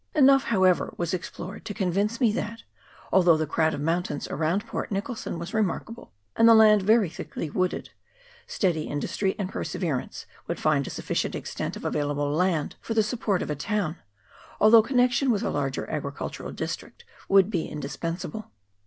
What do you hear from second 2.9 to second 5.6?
although the crowd of mountains around Port Nicholson was